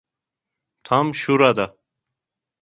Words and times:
Tam 0.83 1.15
şurada. 1.15 1.77